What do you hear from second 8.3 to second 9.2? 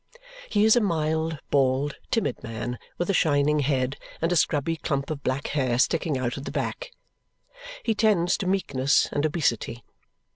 to meekness